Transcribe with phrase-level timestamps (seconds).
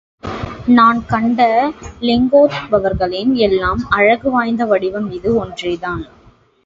[0.67, 1.41] நான் கண்ட
[2.01, 6.03] லிங்கோத்பவர்களில் எல்லாம் அழகு வாய்ந்த வடிவம் இது ஒன்றேதான்.